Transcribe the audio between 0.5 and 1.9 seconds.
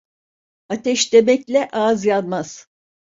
Ateş demekle